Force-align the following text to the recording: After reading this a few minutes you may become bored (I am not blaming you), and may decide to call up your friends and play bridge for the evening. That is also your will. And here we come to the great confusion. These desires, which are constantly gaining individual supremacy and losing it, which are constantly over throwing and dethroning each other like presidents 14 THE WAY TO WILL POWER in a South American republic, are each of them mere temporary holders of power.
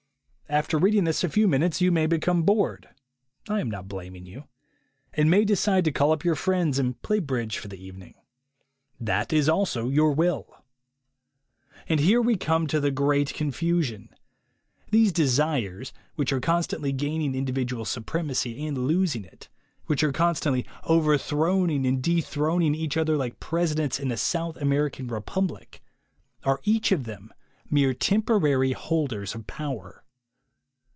After 0.51 0.77
reading 0.77 1.05
this 1.05 1.23
a 1.23 1.29
few 1.29 1.47
minutes 1.47 1.79
you 1.79 1.93
may 1.93 2.07
become 2.07 2.43
bored 2.43 2.89
(I 3.47 3.61
am 3.61 3.71
not 3.71 3.87
blaming 3.87 4.25
you), 4.25 4.49
and 5.13 5.31
may 5.31 5.45
decide 5.45 5.85
to 5.85 5.93
call 5.93 6.11
up 6.11 6.25
your 6.25 6.35
friends 6.35 6.77
and 6.77 7.01
play 7.01 7.19
bridge 7.19 7.57
for 7.57 7.69
the 7.69 7.81
evening. 7.81 8.15
That 8.99 9.31
is 9.31 9.47
also 9.47 9.87
your 9.87 10.11
will. 10.11 10.53
And 11.87 12.01
here 12.01 12.21
we 12.21 12.35
come 12.35 12.67
to 12.67 12.81
the 12.81 12.91
great 12.91 13.33
confusion. 13.33 14.09
These 14.91 15.13
desires, 15.13 15.93
which 16.15 16.33
are 16.33 16.41
constantly 16.41 16.91
gaining 16.91 17.33
individual 17.33 17.85
supremacy 17.85 18.61
and 18.67 18.77
losing 18.79 19.23
it, 19.23 19.47
which 19.85 20.03
are 20.03 20.11
constantly 20.11 20.65
over 20.83 21.17
throwing 21.17 21.85
and 21.87 22.03
dethroning 22.03 22.75
each 22.75 22.97
other 22.97 23.15
like 23.15 23.39
presidents 23.39 23.99
14 23.99 24.09
THE 24.09 24.11
WAY 24.11 24.17
TO 24.17 24.17
WILL 24.17 24.19
POWER 24.19 24.49
in 24.51 24.51
a 24.51 24.51
South 24.57 24.61
American 24.61 25.07
republic, 25.07 25.81
are 26.43 26.59
each 26.65 26.91
of 26.91 27.05
them 27.05 27.33
mere 27.69 27.93
temporary 27.93 28.73
holders 28.73 29.33
of 29.33 29.47
power. 29.47 29.99